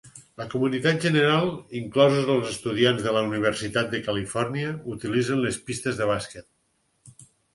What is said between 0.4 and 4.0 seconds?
La comunitat general, inclosos els estudiants de la Universitat de